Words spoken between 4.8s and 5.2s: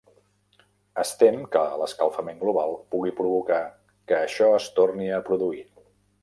torni